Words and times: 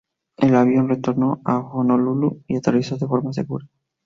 El 0.37 0.55
avión 0.55 0.89
retornó 0.89 1.41
a 1.45 1.59
Honolulú 1.59 2.41
y 2.47 2.55
aterrizó 2.57 2.97
de 2.97 3.05
forma 3.05 3.33
segura. 3.33 3.67